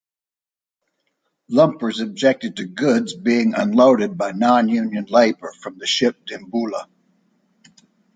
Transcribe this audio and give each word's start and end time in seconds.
Lumpers 1.51 1.99
objected 2.01 2.55
to 2.55 2.65
goods 2.65 3.13
being 3.13 3.53
unloaded 3.53 4.17
by 4.17 4.31
non-union 4.31 5.05
labour 5.11 5.53
from 5.61 5.77
the 5.77 5.85
ship 5.85 6.25
"Dimboola". 6.25 6.87